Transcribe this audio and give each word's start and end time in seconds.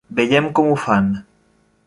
Veiem 0.19 0.47
com 0.59 0.71
ho 0.71 0.79
fan. 0.87 1.13